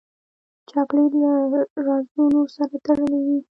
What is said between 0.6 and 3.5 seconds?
چاکلېټ له رازونو سره تړلی وي.